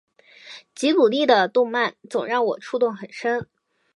[0.73, 3.47] 吉卜力的动漫总让我触动很深